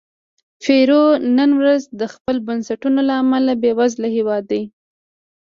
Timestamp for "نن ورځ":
1.37-1.81